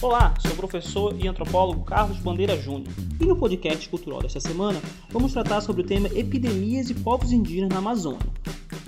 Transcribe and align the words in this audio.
Olá, 0.00 0.32
sou 0.38 0.52
o 0.52 0.56
professor 0.56 1.12
e 1.18 1.26
antropólogo 1.26 1.82
Carlos 1.82 2.18
Bandeira 2.18 2.56
Júnior 2.56 2.92
e 3.20 3.26
no 3.26 3.34
podcast 3.34 3.88
cultural 3.88 4.22
desta 4.22 4.38
semana 4.38 4.80
vamos 5.10 5.32
tratar 5.32 5.60
sobre 5.60 5.82
o 5.82 5.84
tema 5.84 6.06
epidemias 6.14 6.88
e 6.88 6.94
povos 6.94 7.32
indígenas 7.32 7.70
na 7.70 7.78
Amazônia. 7.78 8.20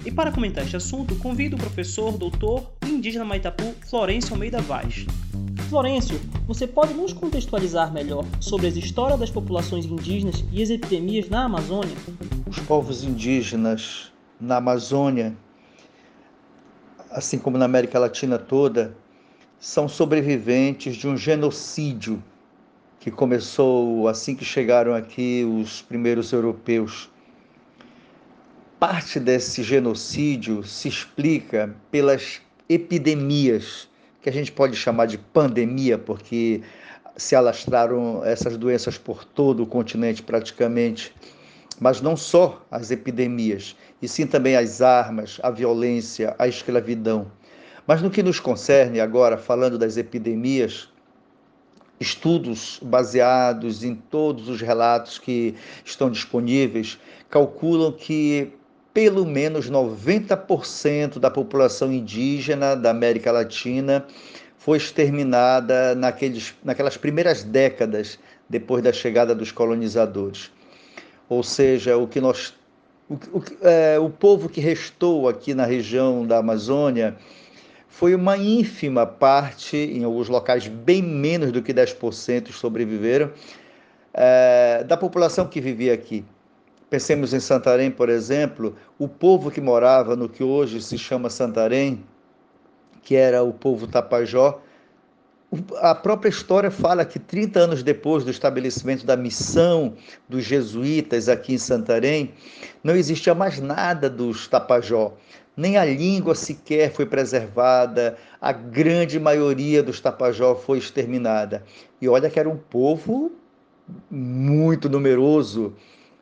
E 0.07 0.13
para 0.13 0.31
comentar 0.31 0.63
este 0.63 0.77
assunto, 0.77 1.17
convido 1.17 1.57
o 1.57 1.59
professor, 1.59 2.17
doutor 2.17 2.71
e 2.87 2.91
indígena 2.91 3.25
Maitapu, 3.25 3.75
Florencio 3.89 4.35
Almeida 4.35 4.61
Vaz. 4.61 5.05
Florencio, 5.69 6.21
você 6.47 6.65
pode 6.65 6.95
nos 6.95 7.13
contextualizar 7.13 7.93
melhor 7.93 8.25
sobre 8.39 8.69
as 8.69 8.77
histórias 8.77 9.19
das 9.19 9.31
populações 9.31 9.87
indígenas 9.87 10.45
e 10.53 10.63
as 10.63 10.71
epidemias 10.71 11.29
na 11.29 11.47
Amazônia? 11.47 11.97
Os 12.47 12.61
povos 12.61 13.03
indígenas 13.03 14.13
na 14.41 14.59
Amazônia, 14.59 15.37
assim 17.11 17.37
como 17.37 17.59
na 17.59 17.65
América 17.65 17.99
Latina 17.99 18.39
toda, 18.39 18.97
são 19.61 19.87
sobreviventes 19.87 20.97
de 20.97 21.07
um 21.07 21.19
genocídio 21.19 22.23
que 22.99 23.11
começou 23.11 24.09
assim 24.09 24.35
que 24.35 24.45
chegaram 24.45 24.95
aqui 24.95 25.45
os 25.45 25.83
primeiros 25.83 26.33
europeus. 26.33 27.11
Parte 28.79 29.21
desse 29.21 29.63
genocídio 29.63 30.65
se 30.65 30.89
explica 30.89 31.77
pelas 31.91 32.41
epidemias, 32.71 33.87
que 34.23 34.31
a 34.31 34.33
gente 34.33 34.51
pode 34.51 34.75
chamar 34.77 35.05
de 35.07 35.19
pandemia, 35.19 35.99
porque 35.99 36.63
se 37.15 37.37
alastraram 37.37 38.25
essas 38.25 38.57
doenças 38.57 38.97
por 38.97 39.25
todo 39.25 39.63
o 39.63 39.67
continente 39.67 40.23
praticamente, 40.23 41.15
mas 41.79 42.01
não 42.01 42.17
só 42.17 42.65
as 42.71 42.91
epidemias, 42.91 43.77
e 44.01 44.09
sim 44.09 44.27
também 44.27 44.57
as 44.57 44.81
armas, 44.81 45.39
a 45.43 45.51
violência, 45.51 46.35
a 46.39 46.49
escravidão. 46.49 47.31
Mas 47.91 48.01
no 48.01 48.09
que 48.09 48.23
nos 48.23 48.39
concerne 48.39 49.01
agora, 49.01 49.37
falando 49.37 49.77
das 49.77 49.97
epidemias, 49.97 50.89
estudos 51.99 52.79
baseados 52.81 53.83
em 53.83 53.97
todos 53.97 54.49
os 54.49 54.61
relatos 54.61 55.19
que 55.19 55.57
estão 55.85 56.09
disponíveis 56.09 57.01
calculam 57.29 57.91
que 57.91 58.53
pelo 58.95 59.27
menos 59.27 59.69
90% 59.69 61.19
da 61.19 61.33
população 61.33 61.93
indígena 61.93 62.77
da 62.77 62.93
América 62.93 63.33
Latina 63.33 64.07
foi 64.57 64.79
exterminada 64.79 65.93
naqueles, 65.97 66.55
naquelas 66.63 66.97
primeiras 66.97 67.43
décadas 67.43 68.21
depois 68.49 68.85
da 68.85 68.93
chegada 68.93 69.35
dos 69.35 69.51
colonizadores. 69.51 70.53
Ou 71.29 71.43
seja, 71.43 71.97
o 71.97 72.07
que 72.07 72.21
nós 72.21 72.55
o, 73.09 73.15
o, 73.15 73.43
é, 73.63 73.99
o 73.99 74.09
povo 74.09 74.49
que 74.49 74.61
restou 74.61 75.29
aqui 75.29 75.55
na 75.55 75.67
região 75.67 76.25
da 76.25 76.39
Amazônia 76.39 77.17
foi 77.91 78.15
uma 78.15 78.39
ínfima 78.39 79.05
parte, 79.05 79.77
em 79.77 80.05
alguns 80.05 80.29
locais 80.29 80.67
bem 80.69 81.03
menos 81.03 81.51
do 81.51 81.61
que 81.61 81.75
10% 81.75 82.53
sobreviveram, 82.53 83.31
é, 84.15 84.85
da 84.85 84.97
população 84.97 85.47
que 85.47 85.61
vivia 85.61 85.93
aqui. 85.93 86.25
Pensemos 86.89 87.35
em 87.35 87.41
Santarém, 87.41 87.91
por 87.91 88.09
exemplo, 88.09 88.77
o 88.99 89.07
povo 89.07 89.51
que 89.51 89.61
morava 89.61 90.17
no 90.17 90.29
que 90.29 90.43
hoje 90.43 90.81
se 90.81 90.97
chama 90.97 91.29
Santarém, 91.29 92.03
que 93.03 93.17
era 93.17 93.43
o 93.43 93.53
povo 93.53 93.87
Tapajó, 93.87 94.63
a 95.79 95.97
própria 95.97 96.31
história 96.31 96.71
fala 96.71 97.05
que 97.05 97.19
30 97.19 97.59
anos 97.59 97.83
depois 97.83 98.25
do 98.25 98.31
estabelecimento 98.31 99.05
da 99.05 99.17
missão 99.17 99.95
dos 100.29 100.45
jesuítas 100.45 101.29
aqui 101.29 101.55
em 101.55 101.59
Santarém, 101.59 102.33
não 102.85 102.95
existia 102.95 103.35
mais 103.35 103.59
nada 103.61 104.09
dos 104.09 104.47
Tapajó 104.47 105.17
nem 105.61 105.77
a 105.77 105.85
língua 105.85 106.35
sequer 106.35 106.91
foi 106.91 107.05
preservada, 107.05 108.17
a 108.41 108.51
grande 108.51 109.21
maioria 109.21 109.83
dos 109.83 110.01
Tapajó 110.01 110.55
foi 110.55 110.79
exterminada. 110.79 111.63
E 112.01 112.09
olha 112.09 112.31
que 112.31 112.41
era 112.41 112.49
um 112.49 112.57
povo 112.57 113.31
muito 114.11 114.89
numeroso, 114.89 115.75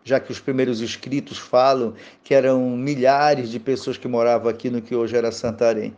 já 0.03 0.19
que 0.19 0.33
os 0.33 0.41
primeiros 0.41 0.81
escritos 0.81 1.39
falam 1.39 1.95
que 2.25 2.35
eram 2.35 2.71
milhares 2.71 3.49
de 3.49 3.61
pessoas 3.61 3.97
que 3.97 4.09
moravam 4.09 4.51
aqui 4.51 4.71
no 4.71 4.83
que 4.83 4.97
hoje 4.97 5.17
era 5.17 5.31
Santarém. 5.31 5.95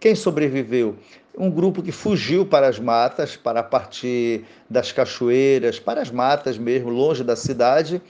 Quem 0.00 0.16
sobreviveu? 0.16 0.96
Um 1.38 1.48
grupo 1.48 1.84
que 1.84 1.92
fugiu 1.92 2.44
para 2.44 2.66
as 2.66 2.80
matas, 2.80 3.36
para 3.36 3.62
partir 3.62 4.44
das 4.68 4.90
cachoeiras, 4.90 5.78
para 5.78 6.02
as 6.02 6.10
matas 6.10 6.58
mesmo, 6.58 6.90
longe 6.90 7.22
da 7.22 7.36
cidade, 7.36 8.02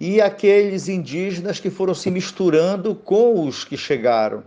e 0.00 0.18
aqueles 0.18 0.88
indígenas 0.88 1.60
que 1.60 1.68
foram 1.68 1.94
se 1.94 2.10
misturando 2.10 2.94
com 2.94 3.46
os 3.46 3.64
que 3.64 3.76
chegaram. 3.76 4.42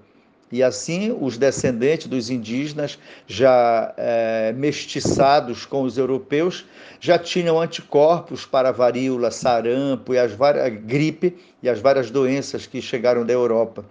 E 0.51 0.61
assim, 0.61 1.15
os 1.19 1.37
descendentes 1.37 2.07
dos 2.07 2.29
indígenas, 2.29 2.99
já 3.27 3.93
é, 3.97 4.53
mestiçados 4.53 5.65
com 5.65 5.81
os 5.83 5.97
europeus, 5.97 6.65
já 6.99 7.17
tinham 7.17 7.59
anticorpos 7.59 8.45
para 8.45 8.69
a 8.69 8.71
varíola, 8.71 9.31
sarampo 9.31 10.13
e 10.13 10.19
as 10.19 10.31
várias, 10.31 10.69
gripe 10.83 11.35
e 11.61 11.69
as 11.69 11.79
várias 11.79 12.11
doenças 12.11 12.67
que 12.67 12.81
chegaram 12.81 13.25
da 13.25 13.33
Europa. 13.33 13.85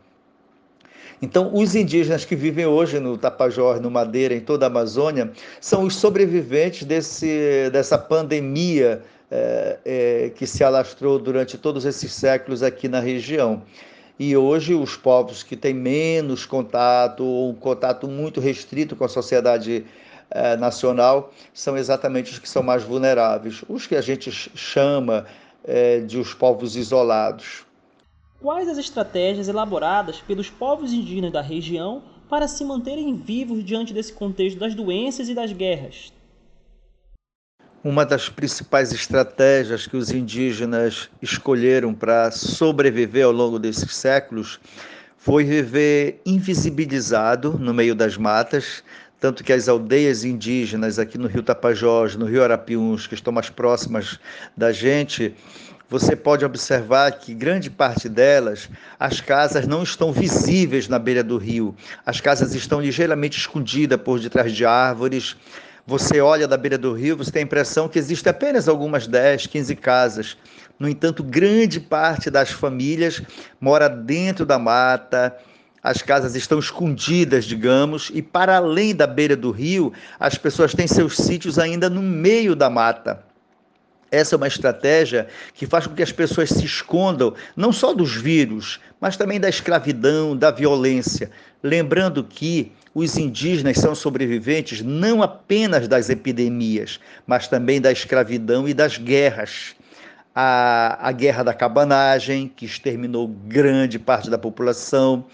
Então, 1.20 1.52
os 1.54 1.76
indígenas 1.76 2.24
que 2.24 2.34
vivem 2.34 2.66
hoje 2.66 2.98
no 2.98 3.16
Tapajós, 3.16 3.80
no 3.80 3.90
Madeira, 3.90 4.34
em 4.34 4.40
toda 4.40 4.66
a 4.66 4.68
Amazônia, 4.68 5.30
são 5.60 5.84
os 5.84 5.94
sobreviventes 5.94 6.84
desse, 6.84 7.70
dessa 7.72 7.96
pandemia 7.96 9.02
é, 9.34 9.78
é, 9.84 10.30
que 10.30 10.46
se 10.46 10.62
alastrou 10.62 11.18
durante 11.18 11.56
todos 11.56 11.86
esses 11.86 12.12
séculos 12.12 12.62
aqui 12.62 12.86
na 12.86 13.00
região. 13.00 13.62
E 14.18 14.36
hoje 14.36 14.74
os 14.74 14.94
povos 14.94 15.42
que 15.42 15.56
têm 15.56 15.72
menos 15.72 16.44
contato, 16.44 17.24
ou 17.24 17.48
um 17.48 17.54
contato 17.54 18.06
muito 18.06 18.40
restrito 18.40 18.94
com 18.94 19.04
a 19.04 19.08
sociedade 19.08 19.86
é, 20.30 20.54
nacional, 20.58 21.32
são 21.54 21.78
exatamente 21.78 22.30
os 22.30 22.38
que 22.38 22.46
são 22.46 22.62
mais 22.62 22.82
vulneráveis, 22.82 23.64
os 23.70 23.86
que 23.86 23.96
a 23.96 24.02
gente 24.02 24.30
chama 24.30 25.24
é, 25.64 26.00
de 26.00 26.18
os 26.18 26.34
povos 26.34 26.76
isolados. 26.76 27.64
Quais 28.38 28.68
as 28.68 28.76
estratégias 28.76 29.48
elaboradas 29.48 30.20
pelos 30.20 30.50
povos 30.50 30.92
indígenas 30.92 31.32
da 31.32 31.40
região 31.40 32.02
para 32.28 32.46
se 32.46 32.62
manterem 32.66 33.16
vivos 33.16 33.64
diante 33.64 33.94
desse 33.94 34.12
contexto 34.12 34.58
das 34.58 34.74
doenças 34.74 35.30
e 35.30 35.34
das 35.34 35.52
guerras? 35.52 36.12
Uma 37.84 38.06
das 38.06 38.28
principais 38.28 38.92
estratégias 38.92 39.88
que 39.88 39.96
os 39.96 40.12
indígenas 40.12 41.10
escolheram 41.20 41.92
para 41.92 42.30
sobreviver 42.30 43.24
ao 43.26 43.32
longo 43.32 43.58
desses 43.58 43.92
séculos 43.96 44.60
foi 45.18 45.42
viver 45.42 46.20
invisibilizado 46.24 47.58
no 47.58 47.74
meio 47.74 47.96
das 47.96 48.16
matas, 48.16 48.84
tanto 49.18 49.42
que 49.42 49.52
as 49.52 49.68
aldeias 49.68 50.22
indígenas 50.22 50.96
aqui 50.96 51.18
no 51.18 51.26
Rio 51.26 51.42
Tapajós, 51.42 52.14
no 52.14 52.24
Rio 52.24 52.44
Arapiuns, 52.44 53.08
que 53.08 53.16
estão 53.16 53.32
mais 53.32 53.50
próximas 53.50 54.20
da 54.56 54.70
gente, 54.70 55.34
você 55.90 56.14
pode 56.14 56.44
observar 56.44 57.10
que 57.10 57.34
grande 57.34 57.68
parte 57.68 58.08
delas, 58.08 58.70
as 58.98 59.20
casas 59.20 59.66
não 59.66 59.82
estão 59.82 60.12
visíveis 60.12 60.86
na 60.86 61.00
beira 61.00 61.24
do 61.24 61.36
rio. 61.36 61.74
As 62.06 62.20
casas 62.20 62.54
estão 62.54 62.80
ligeiramente 62.80 63.38
escondidas 63.38 64.00
por 64.00 64.20
detrás 64.20 64.52
de 64.52 64.64
árvores, 64.64 65.36
você 65.86 66.20
olha 66.20 66.46
da 66.46 66.56
beira 66.56 66.78
do 66.78 66.92
rio, 66.92 67.16
você 67.16 67.30
tem 67.30 67.42
a 67.42 67.44
impressão 67.44 67.88
que 67.88 67.98
existem 67.98 68.30
apenas 68.30 68.68
algumas 68.68 69.06
10, 69.06 69.46
15 69.46 69.76
casas. 69.76 70.36
No 70.78 70.88
entanto, 70.88 71.22
grande 71.22 71.80
parte 71.80 72.30
das 72.30 72.50
famílias 72.50 73.22
mora 73.60 73.88
dentro 73.88 74.46
da 74.46 74.58
mata, 74.58 75.36
as 75.82 76.00
casas 76.00 76.36
estão 76.36 76.58
escondidas, 76.58 77.44
digamos, 77.44 78.10
e 78.14 78.22
para 78.22 78.56
além 78.56 78.94
da 78.94 79.06
beira 79.06 79.36
do 79.36 79.50
rio, 79.50 79.92
as 80.18 80.38
pessoas 80.38 80.72
têm 80.72 80.86
seus 80.86 81.16
sítios 81.16 81.58
ainda 81.58 81.90
no 81.90 82.02
meio 82.02 82.54
da 82.54 82.70
mata. 82.70 83.31
Essa 84.12 84.34
é 84.34 84.36
uma 84.36 84.46
estratégia 84.46 85.26
que 85.54 85.66
faz 85.66 85.86
com 85.86 85.94
que 85.94 86.02
as 86.02 86.12
pessoas 86.12 86.50
se 86.50 86.66
escondam 86.66 87.32
não 87.56 87.72
só 87.72 87.94
dos 87.94 88.14
vírus, 88.14 88.78
mas 89.00 89.16
também 89.16 89.40
da 89.40 89.48
escravidão, 89.48 90.36
da 90.36 90.50
violência. 90.50 91.30
Lembrando 91.62 92.22
que 92.22 92.70
os 92.94 93.16
indígenas 93.16 93.78
são 93.78 93.94
sobreviventes 93.94 94.82
não 94.82 95.22
apenas 95.22 95.88
das 95.88 96.10
epidemias, 96.10 97.00
mas 97.26 97.48
também 97.48 97.80
da 97.80 97.90
escravidão 97.90 98.68
e 98.68 98.74
das 98.74 98.98
guerras. 98.98 99.74
A, 100.34 101.08
a 101.08 101.12
guerra 101.12 101.42
da 101.42 101.54
cabanagem, 101.54 102.52
que 102.54 102.66
exterminou 102.66 103.28
grande 103.28 103.98
parte 103.98 104.28
da 104.30 104.38
população, 104.38 105.24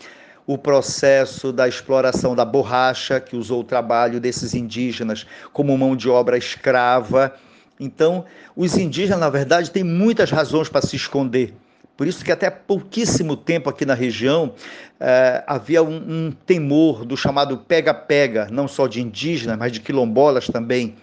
o 0.46 0.56
processo 0.56 1.52
da 1.52 1.68
exploração 1.68 2.34
da 2.34 2.44
borracha, 2.44 3.20
que 3.20 3.36
usou 3.36 3.60
o 3.60 3.64
trabalho 3.64 4.20
desses 4.20 4.54
indígenas 4.54 5.26
como 5.52 5.76
mão 5.76 5.96
de 5.96 6.08
obra 6.08 6.38
escrava 6.38 7.34
então, 7.78 8.24
os 8.56 8.76
indígenas, 8.76 9.20
na 9.20 9.30
verdade, 9.30 9.70
têm 9.70 9.84
muitas 9.84 10.30
razões 10.30 10.68
para 10.68 10.82
se 10.82 10.96
esconder. 10.96 11.54
Por 11.96 12.06
isso 12.06 12.24
que 12.24 12.30
até 12.30 12.48
pouquíssimo 12.48 13.36
tempo 13.36 13.68
aqui 13.68 13.84
na 13.84 13.94
região 13.94 14.54
eh, 15.00 15.42
havia 15.46 15.82
um, 15.82 15.96
um 15.96 16.32
temor 16.46 17.04
do 17.04 17.16
chamado 17.16 17.58
pega-pega, 17.58 18.46
não 18.52 18.68
só 18.68 18.86
de 18.86 19.02
indígenas, 19.02 19.58
mas 19.58 19.72
de 19.72 19.80
quilombolas 19.80 20.46
também. 20.46 20.94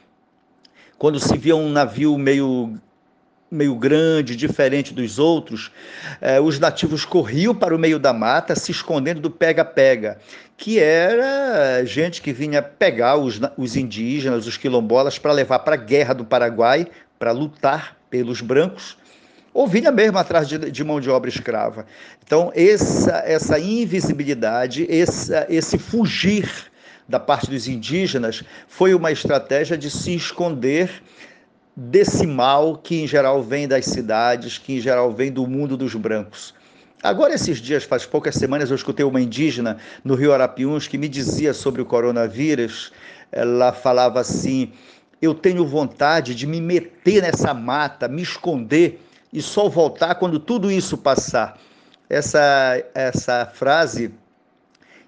Quando 0.97 1.19
se 1.19 1.37
via 1.37 1.55
um 1.55 1.69
navio 1.69 2.17
meio 2.17 2.79
meio 3.49 3.75
grande, 3.75 4.35
diferente 4.35 4.93
dos 4.93 5.19
outros, 5.19 5.71
eh, 6.19 6.39
os 6.39 6.59
nativos 6.59 7.05
corriam 7.05 7.53
para 7.53 7.75
o 7.75 7.79
meio 7.79 7.99
da 7.99 8.11
mata, 8.11 8.55
se 8.55 8.71
escondendo 8.71 9.21
do 9.21 9.29
pega-pega, 9.29 10.17
que 10.57 10.79
era 10.79 11.83
gente 11.85 12.21
que 12.21 12.33
vinha 12.33 12.61
pegar 12.61 13.17
os, 13.17 13.39
os 13.57 13.75
indígenas, 13.75 14.47
os 14.47 14.57
quilombolas, 14.57 15.19
para 15.19 15.31
levar 15.31 15.59
para 15.59 15.75
a 15.75 15.77
guerra 15.77 16.13
do 16.13 16.25
Paraguai, 16.25 16.87
para 17.19 17.31
lutar 17.31 17.95
pelos 18.09 18.41
brancos, 18.41 18.97
ou 19.53 19.67
vinha 19.67 19.91
mesmo 19.91 20.17
atrás 20.17 20.49
de, 20.49 20.57
de 20.71 20.83
mão 20.83 20.99
de 20.99 21.09
obra 21.09 21.29
escrava. 21.29 21.85
Então, 22.25 22.51
essa, 22.55 23.23
essa 23.25 23.59
invisibilidade, 23.59 24.85
essa, 24.89 25.45
esse 25.49 25.77
fugir 25.77 26.49
da 27.07 27.19
parte 27.19 27.49
dos 27.49 27.67
indígenas 27.67 28.43
foi 28.67 28.93
uma 28.93 29.11
estratégia 29.11 29.77
de 29.77 29.89
se 29.89 30.15
esconder 30.15 30.89
desse 31.75 32.25
mal 32.25 32.77
que 32.77 33.01
em 33.01 33.07
geral 33.07 33.43
vem 33.43 33.67
das 33.67 33.85
cidades, 33.85 34.57
que 34.57 34.77
em 34.77 34.79
geral 34.79 35.11
vem 35.11 35.31
do 35.31 35.45
mundo 35.45 35.75
dos 35.75 35.93
brancos. 35.95 36.53
Agora, 37.03 37.35
esses 37.35 37.59
dias, 37.59 37.83
faz 37.83 38.05
poucas 38.05 38.35
semanas, 38.35 38.69
eu 38.69 38.75
escutei 38.75 39.05
uma 39.05 39.21
indígena 39.21 39.77
no 40.03 40.15
Rio 40.15 40.33
Arapiuns 40.33 40.87
que 40.87 40.97
me 40.97 41.07
dizia 41.07 41.53
sobre 41.53 41.81
o 41.81 41.85
coronavírus. 41.85 42.91
Ela 43.31 43.73
falava 43.73 44.19
assim: 44.19 44.71
Eu 45.21 45.33
tenho 45.33 45.65
vontade 45.65 46.33
de 46.33 46.47
me 46.47 46.61
meter 46.61 47.21
nessa 47.21 47.53
mata, 47.53 48.07
me 48.07 48.21
esconder 48.21 49.01
e 49.31 49.41
só 49.41 49.67
voltar 49.67 50.15
quando 50.15 50.39
tudo 50.39 50.71
isso 50.71 50.97
passar. 50.97 51.59
Essa, 52.09 52.83
essa 52.93 53.45
frase 53.53 54.11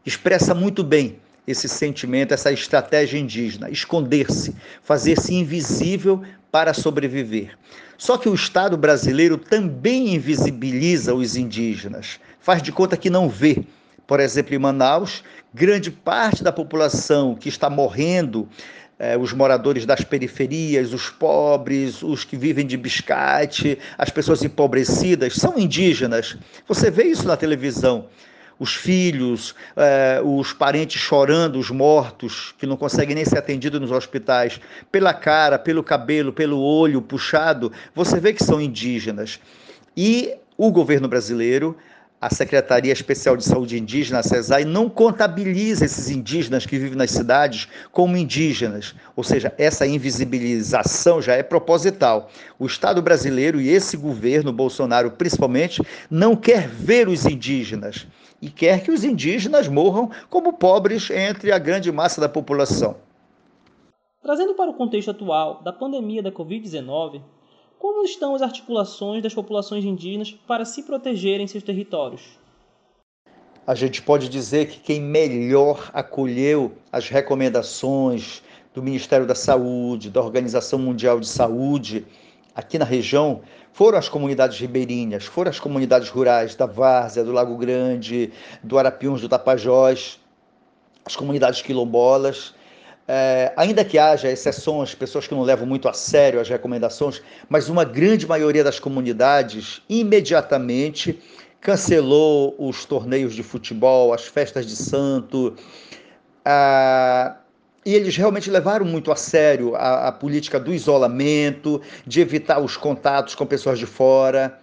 expressa 0.05 0.53
muito 0.53 0.83
bem 0.83 1.19
esse 1.47 1.69
sentimento, 1.69 2.33
essa 2.33 2.51
estratégia 2.51 3.17
indígena, 3.17 3.69
esconder-se, 3.69 4.53
fazer-se 4.83 5.33
invisível 5.33 6.21
para 6.51 6.73
sobreviver. 6.73 7.57
Só 7.97 8.17
que 8.17 8.27
o 8.27 8.35
Estado 8.35 8.77
brasileiro 8.77 9.37
também 9.37 10.13
invisibiliza 10.13 11.15
os 11.15 11.37
indígenas, 11.37 12.19
faz 12.39 12.61
de 12.61 12.71
conta 12.71 12.97
que 12.97 13.09
não 13.09 13.29
vê. 13.29 13.63
Por 14.05 14.19
exemplo, 14.19 14.53
em 14.53 14.59
Manaus, 14.59 15.23
grande 15.53 15.89
parte 15.89 16.43
da 16.43 16.51
população 16.51 17.33
que 17.33 17.49
está 17.49 17.69
morrendo, 17.69 18.47
eh, 18.99 19.17
os 19.17 19.33
moradores 19.33 19.85
das 19.85 20.01
periferias, 20.01 20.93
os 20.93 21.09
pobres, 21.09 22.03
os 22.03 22.23
que 22.23 22.37
vivem 22.37 22.65
de 22.65 22.77
biscate, 22.77 23.77
as 23.97 24.09
pessoas 24.09 24.43
empobrecidas, 24.43 25.33
são 25.35 25.57
indígenas. 25.57 26.37
Você 26.67 26.91
vê 26.91 27.05
isso 27.05 27.27
na 27.27 27.35
televisão 27.35 28.07
os 28.59 28.73
filhos, 28.73 29.55
eh, 29.75 30.21
os 30.23 30.53
parentes 30.53 31.01
chorando, 31.01 31.59
os 31.59 31.69
mortos, 31.69 32.53
que 32.57 32.65
não 32.65 32.77
conseguem 32.77 33.15
nem 33.15 33.25
ser 33.25 33.37
atendidos 33.37 33.79
nos 33.79 33.91
hospitais, 33.91 34.59
pela 34.91 35.13
cara, 35.13 35.59
pelo 35.59 35.83
cabelo, 35.83 36.33
pelo 36.33 36.59
olho 36.59 37.01
puxado, 37.01 37.71
você 37.93 38.19
vê 38.19 38.33
que 38.33 38.43
são 38.43 38.59
indígenas. 38.59 39.39
E 39.95 40.35
o 40.57 40.71
governo 40.71 41.07
brasileiro 41.07 41.77
a 42.19 42.33
Secretaria 42.33 42.91
Especial 42.91 43.37
de 43.37 43.45
Saúde 43.45 43.77
Indígena, 43.77 44.19
a 44.19 44.23
CESAI, 44.23 44.65
não 44.65 44.89
contabiliza 44.89 45.85
esses 45.85 46.09
indígenas 46.09 46.65
que 46.65 46.79
vivem 46.79 46.97
nas 46.97 47.11
cidades 47.11 47.67
como 47.91 48.17
indígenas, 48.17 48.95
ou 49.15 49.23
seja, 49.23 49.53
essa 49.55 49.85
invisibilização 49.85 51.21
já 51.21 51.35
é 51.35 51.43
proposital. 51.43 52.31
O 52.57 52.65
Estado 52.65 53.03
brasileiro 53.03 53.61
e 53.61 53.69
esse 53.69 53.95
governo, 53.95 54.51
Bolsonaro 54.51 55.11
principalmente, 55.11 55.81
não 56.09 56.35
quer 56.35 56.67
ver 56.67 57.07
os 57.07 57.25
indígenas 57.25 58.07
e 58.41 58.49
quer 58.49 58.83
que 58.83 58.91
os 58.91 59.03
indígenas 59.03 59.67
morram 59.67 60.11
como 60.29 60.53
pobres 60.53 61.09
entre 61.09 61.51
a 61.51 61.57
grande 61.57 61.91
massa 61.91 62.21
da 62.21 62.29
população. 62.29 62.95
Trazendo 64.21 64.53
para 64.53 64.69
o 64.69 64.73
contexto 64.73 65.11
atual 65.11 65.61
da 65.63 65.71
pandemia 65.71 66.21
da 66.21 66.31
Covid-19, 66.31 67.21
como 67.79 68.03
estão 68.03 68.35
as 68.35 68.41
articulações 68.41 69.21
das 69.21 69.33
populações 69.33 69.85
indígenas 69.85 70.31
para 70.31 70.65
se 70.65 70.83
protegerem 70.83 71.43
em 71.43 71.47
seus 71.47 71.63
territórios? 71.63 72.37
A 73.65 73.75
gente 73.75 74.01
pode 74.01 74.29
dizer 74.29 74.67
que 74.67 74.79
quem 74.79 75.01
melhor 75.01 75.91
acolheu 75.93 76.73
as 76.91 77.09
recomendações 77.09 78.41
do 78.73 78.81
Ministério 78.81 79.25
da 79.25 79.35
Saúde, 79.35 80.09
da 80.09 80.21
Organização 80.21 80.79
Mundial 80.79 81.19
de 81.19 81.27
Saúde, 81.27 82.05
aqui 82.57 82.79
na 82.79 82.85
região, 82.85 83.41
foram 83.71 83.99
as 83.99 84.09
comunidades 84.09 84.59
ribeirinhas, 84.59 85.25
foram 85.25 85.51
as 85.51 85.59
comunidades 85.59 86.09
rurais 86.09 86.55
da 86.55 86.65
Várzea, 86.65 87.23
do 87.23 87.31
Lago 87.31 87.55
Grande, 87.55 88.31
do 88.63 88.79
Arapiuns, 88.79 89.21
do 89.21 89.29
Tapajós, 89.29 90.19
as 91.05 91.15
comunidades 91.15 91.61
quilombolas. 91.61 92.55
É, 93.07 93.53
ainda 93.55 93.85
que 93.85 93.99
haja 93.99 94.29
exceções, 94.29 94.95
pessoas 94.95 95.27
que 95.27 95.35
não 95.35 95.43
levam 95.43 95.67
muito 95.67 95.87
a 95.87 95.93
sério 95.93 96.41
as 96.41 96.49
recomendações, 96.49 97.21
mas 97.47 97.69
uma 97.69 97.85
grande 97.85 98.27
maioria 98.27 98.63
das 98.63 98.79
comunidades 98.79 99.81
imediatamente 99.87 101.21
cancelou 101.61 102.55
os 102.57 102.85
torneios 102.85 103.35
de 103.35 103.43
futebol, 103.43 104.13
as 104.13 104.23
festas 104.23 104.65
de 104.65 104.75
santo, 104.75 105.55
ah, 106.43 107.37
e 107.87 107.95
eles 107.95 108.17
realmente 108.17 108.51
levaram 108.51 108.85
muito 108.85 109.13
a 109.13 109.15
sério 109.15 109.73
a, 109.73 110.09
a 110.09 110.11
política 110.11 110.59
do 110.59 110.73
isolamento, 110.73 111.81
de 112.05 112.19
evitar 112.19 112.59
os 112.59 112.75
contatos 112.75 113.33
com 113.33 113.45
pessoas 113.45 113.79
de 113.79 113.85
fora. 113.85 114.59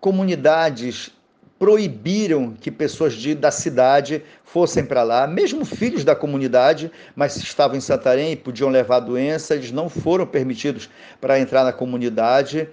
Comunidades 0.00 1.12
proibiram 1.56 2.52
que 2.60 2.72
pessoas 2.72 3.14
de, 3.14 3.32
da 3.32 3.52
cidade 3.52 4.24
fossem 4.42 4.84
para 4.84 5.04
lá, 5.04 5.24
mesmo 5.24 5.64
filhos 5.64 6.02
da 6.02 6.16
comunidade, 6.16 6.90
mas 7.14 7.36
estavam 7.36 7.76
em 7.76 7.80
Santarém 7.80 8.32
e 8.32 8.36
podiam 8.36 8.68
levar 8.68 8.96
a 8.96 9.00
doença, 9.00 9.54
eles 9.54 9.70
não 9.70 9.88
foram 9.88 10.26
permitidos 10.26 10.90
para 11.20 11.38
entrar 11.38 11.62
na 11.62 11.72
comunidade. 11.72 12.68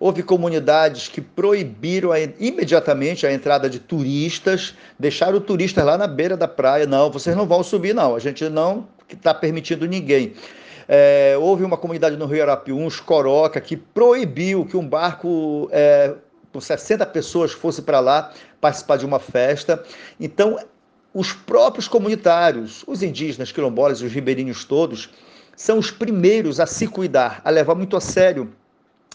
Houve 0.00 0.22
comunidades 0.22 1.08
que 1.08 1.20
proibiram 1.20 2.10
a, 2.10 2.18
imediatamente 2.18 3.26
a 3.26 3.32
entrada 3.32 3.68
de 3.68 3.78
turistas, 3.78 4.74
deixaram 4.98 5.38
turistas 5.38 5.84
lá 5.84 5.98
na 5.98 6.06
beira 6.06 6.38
da 6.38 6.48
praia. 6.48 6.86
Não, 6.86 7.10
vocês 7.10 7.36
não 7.36 7.46
vão 7.46 7.62
subir, 7.62 7.94
não. 7.94 8.16
A 8.16 8.18
gente 8.18 8.48
não 8.48 8.88
está 9.12 9.34
permitindo 9.34 9.86
ninguém. 9.86 10.32
É, 10.88 11.36
houve 11.38 11.64
uma 11.64 11.76
comunidade 11.76 12.16
no 12.16 12.24
Rio 12.24 12.42
Arapiuns, 12.42 12.98
Coroca, 12.98 13.60
que 13.60 13.76
proibiu 13.76 14.64
que 14.64 14.74
um 14.74 14.88
barco 14.88 15.68
é, 15.70 16.14
por 16.50 16.62
60 16.62 17.04
pessoas 17.04 17.52
fosse 17.52 17.82
para 17.82 18.00
lá 18.00 18.32
participar 18.58 18.96
de 18.96 19.04
uma 19.04 19.18
festa. 19.18 19.84
Então, 20.18 20.58
os 21.12 21.30
próprios 21.30 21.86
comunitários, 21.86 22.84
os 22.86 23.02
indígenas, 23.02 23.52
quilombolas, 23.52 24.00
os 24.00 24.10
ribeirinhos 24.10 24.64
todos, 24.64 25.10
são 25.54 25.78
os 25.78 25.90
primeiros 25.90 26.58
a 26.58 26.64
se 26.64 26.86
cuidar, 26.86 27.42
a 27.44 27.50
levar 27.50 27.74
muito 27.74 27.98
a 27.98 28.00
sério 28.00 28.50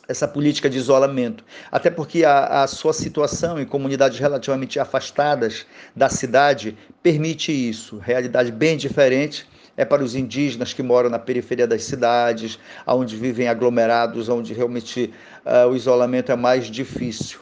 essa 0.08 0.28
política 0.28 0.70
de 0.70 0.78
isolamento, 0.78 1.44
até 1.72 1.90
porque 1.90 2.24
a, 2.24 2.64
a, 2.64 2.68
sua 2.68 2.94
situação 2.94 3.60
em 3.60 3.66
comunidades 3.66 4.20
relativamente 4.20 4.80
afastadas 4.80 5.66
da 5.96 6.10
cidade 6.10 6.78
permite 7.02 7.52
isso. 7.52 7.98
Realidade 7.98 8.52
bem 8.52 8.78
diferente 8.78 9.48
é 9.78 9.84
para 9.84 10.04
os 10.04 10.16
indígenas 10.16 10.74
que 10.74 10.84
moram 10.84 11.10
na 11.10 11.20
periferia 11.20 11.68
das 11.68 11.84
cidades, 11.84 12.58
onde 12.88 13.16
vivem 13.16 13.48
aglomerados, 13.48 14.30
onde 14.30 14.54
realmente 14.54 15.14
uh, 15.46 15.70
o 15.70 15.76
isolamento 15.76 16.32
é 16.32 16.36
mais 16.36 16.68
difícil. 16.68 17.40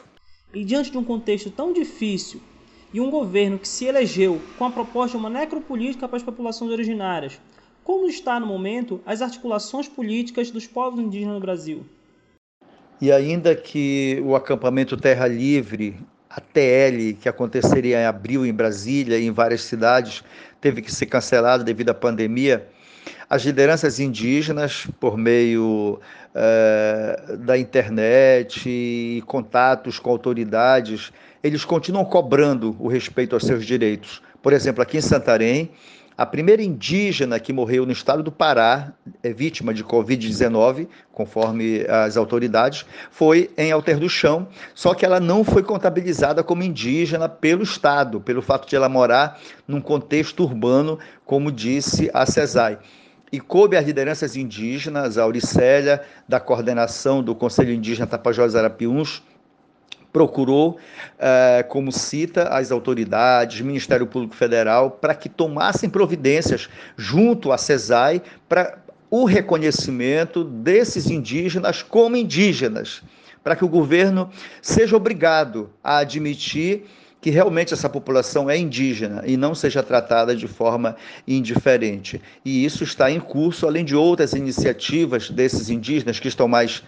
E 0.52 0.64
diante 0.64 0.90
de 0.90 0.98
um 0.98 1.04
contexto 1.04 1.50
tão 1.50 1.72
difícil 1.72 2.40
e 2.92 3.00
um 3.00 3.10
governo 3.10 3.58
que 3.58 3.68
se 3.68 3.86
elegeu 3.86 4.40
com 4.56 4.64
a 4.64 4.70
proposta 4.70 5.16
de 5.16 5.16
uma 5.16 5.30
necropolítica 5.30 6.08
para 6.08 6.16
as 6.16 6.22
populações 6.22 6.70
originárias, 6.70 7.40
como 7.82 8.08
está 8.08 8.40
no 8.40 8.46
momento 8.46 9.00
as 9.04 9.20
articulações 9.20 9.88
políticas 9.88 10.50
dos 10.50 10.66
povos 10.66 11.00
indígenas 11.00 11.34
no 11.34 11.40
Brasil? 11.40 11.84
E 13.04 13.12
ainda 13.12 13.54
que 13.54 14.18
o 14.24 14.34
acampamento 14.34 14.96
Terra 14.96 15.26
Livre, 15.26 15.94
a 16.30 16.40
TL, 16.40 17.12
que 17.20 17.28
aconteceria 17.28 18.00
em 18.00 18.06
abril 18.06 18.46
em 18.46 18.52
Brasília 18.54 19.18
e 19.18 19.26
em 19.26 19.30
várias 19.30 19.60
cidades, 19.60 20.24
teve 20.58 20.80
que 20.80 20.90
ser 20.90 21.04
cancelado 21.04 21.62
devido 21.62 21.90
à 21.90 21.94
pandemia, 21.94 22.66
as 23.28 23.42
lideranças 23.44 24.00
indígenas, 24.00 24.86
por 24.98 25.18
meio 25.18 26.00
eh, 26.34 27.36
da 27.40 27.58
internet 27.58 28.62
e 28.66 29.22
contatos 29.26 29.98
com 29.98 30.08
autoridades, 30.08 31.12
eles 31.42 31.62
continuam 31.62 32.06
cobrando 32.06 32.74
o 32.80 32.88
respeito 32.88 33.36
aos 33.36 33.44
seus 33.44 33.66
direitos. 33.66 34.22
Por 34.42 34.54
exemplo, 34.54 34.82
aqui 34.82 34.96
em 34.96 35.02
Santarém, 35.02 35.70
a 36.16 36.24
primeira 36.24 36.62
indígena 36.62 37.40
que 37.40 37.52
morreu 37.52 37.84
no 37.84 37.92
estado 37.92 38.22
do 38.22 38.30
Pará, 38.30 38.92
é 39.22 39.32
vítima 39.32 39.74
de 39.74 39.82
Covid-19, 39.82 40.86
conforme 41.12 41.84
as 41.88 42.16
autoridades, 42.16 42.86
foi 43.10 43.50
em 43.56 43.72
Alter 43.72 43.98
do 43.98 44.08
Chão, 44.08 44.46
só 44.74 44.94
que 44.94 45.04
ela 45.04 45.18
não 45.18 45.42
foi 45.42 45.62
contabilizada 45.62 46.44
como 46.44 46.62
indígena 46.62 47.28
pelo 47.28 47.64
Estado, 47.64 48.20
pelo 48.20 48.42
fato 48.42 48.68
de 48.68 48.76
ela 48.76 48.88
morar 48.88 49.40
num 49.66 49.80
contexto 49.80 50.44
urbano, 50.44 50.98
como 51.24 51.50
disse 51.50 52.10
a 52.14 52.24
CESAI. 52.24 52.78
E 53.32 53.40
coube 53.40 53.76
às 53.76 53.84
lideranças 53.84 54.36
indígenas, 54.36 55.18
a 55.18 55.24
Auricélia, 55.24 56.00
da 56.28 56.38
coordenação 56.38 57.20
do 57.20 57.34
Conselho 57.34 57.72
Indígena 57.72 58.06
Tapajós 58.06 58.54
Arapiuns, 58.54 59.24
procurou, 60.14 60.78
eh, 61.18 61.66
como 61.68 61.90
cita, 61.90 62.44
as 62.44 62.70
autoridades, 62.70 63.60
Ministério 63.60 64.06
Público 64.06 64.36
Federal, 64.36 64.92
para 64.92 65.12
que 65.12 65.28
tomassem 65.28 65.90
providências 65.90 66.68
junto 66.96 67.50
à 67.50 67.58
CESAI 67.58 68.22
para 68.48 68.78
o 69.10 69.24
reconhecimento 69.24 70.44
desses 70.44 71.10
indígenas 71.10 71.82
como 71.82 72.14
indígenas, 72.14 73.02
para 73.42 73.56
que 73.56 73.64
o 73.64 73.68
governo 73.68 74.30
seja 74.62 74.96
obrigado 74.96 75.68
a 75.82 75.98
admitir 75.98 76.84
que 77.20 77.30
realmente 77.30 77.74
essa 77.74 77.88
população 77.88 78.48
é 78.48 78.56
indígena 78.56 79.24
e 79.26 79.36
não 79.36 79.52
seja 79.52 79.82
tratada 79.82 80.36
de 80.36 80.46
forma 80.46 80.94
indiferente. 81.26 82.22
E 82.44 82.64
isso 82.64 82.84
está 82.84 83.10
em 83.10 83.18
curso, 83.18 83.66
além 83.66 83.84
de 83.84 83.96
outras 83.96 84.32
iniciativas 84.32 85.28
desses 85.28 85.70
indígenas 85.70 86.20
que 86.20 86.28
estão 86.28 86.46
mais 86.46 86.84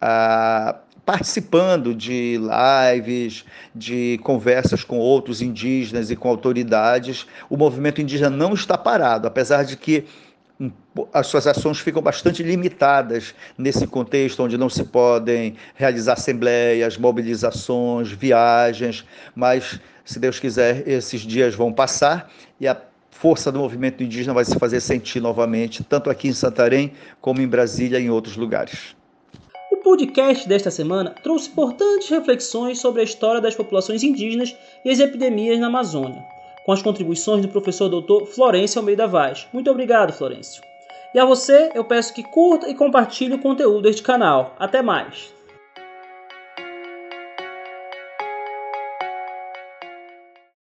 ah, 0.00 0.76
participando 1.04 1.94
de 1.94 2.38
lives, 2.38 3.44
de 3.74 4.18
conversas 4.22 4.84
com 4.84 4.98
outros 4.98 5.42
indígenas 5.42 6.10
e 6.10 6.16
com 6.16 6.28
autoridades. 6.28 7.26
O 7.50 7.56
movimento 7.56 8.00
indígena 8.00 8.30
não 8.30 8.54
está 8.54 8.78
parado, 8.78 9.26
apesar 9.26 9.64
de 9.64 9.76
que 9.76 10.04
as 11.12 11.26
suas 11.26 11.46
ações 11.46 11.80
ficam 11.80 12.00
bastante 12.00 12.42
limitadas 12.42 13.34
nesse 13.58 13.86
contexto 13.86 14.42
onde 14.44 14.56
não 14.56 14.68
se 14.68 14.84
podem 14.84 15.56
realizar 15.74 16.12
assembleias, 16.12 16.96
mobilizações, 16.96 18.12
viagens, 18.12 19.04
mas 19.34 19.80
se 20.04 20.20
Deus 20.20 20.38
quiser, 20.38 20.86
esses 20.86 21.22
dias 21.22 21.54
vão 21.54 21.72
passar 21.72 22.30
e 22.60 22.68
a 22.68 22.80
força 23.10 23.50
do 23.50 23.58
movimento 23.58 24.02
indígena 24.02 24.34
vai 24.34 24.44
se 24.44 24.56
fazer 24.58 24.80
sentir 24.80 25.20
novamente, 25.20 25.82
tanto 25.82 26.10
aqui 26.10 26.28
em 26.28 26.32
Santarém 26.32 26.92
como 27.20 27.40
em 27.40 27.48
Brasília 27.48 27.98
e 27.98 28.04
em 28.04 28.10
outros 28.10 28.36
lugares. 28.36 28.94
Podcast 29.82 30.48
desta 30.48 30.70
semana 30.70 31.14
trouxe 31.22 31.50
importantes 31.50 32.08
reflexões 32.08 32.78
sobre 32.80 33.00
a 33.00 33.04
história 33.04 33.40
das 33.40 33.54
populações 33.54 34.02
indígenas 34.02 34.56
e 34.84 34.90
as 34.90 35.00
epidemias 35.00 35.58
na 35.58 35.66
Amazônia 35.66 36.24
com 36.64 36.72
as 36.72 36.82
contribuições 36.82 37.42
do 37.42 37.48
professor 37.48 37.88
doutor 37.88 38.26
Florencio 38.26 38.78
Almeida 38.78 39.06
Vaz. 39.06 39.46
Muito 39.52 39.70
obrigado, 39.70 40.12
Florencio. 40.12 40.62
E 41.14 41.18
a 41.18 41.24
você, 41.24 41.70
eu 41.74 41.84
peço 41.84 42.14
que 42.14 42.22
curta 42.22 42.68
e 42.68 42.74
compartilhe 42.74 43.34
o 43.34 43.38
conteúdo 43.38 43.82
deste 43.82 44.02
canal. 44.02 44.54
Até 44.58 44.80
mais! 44.80 45.32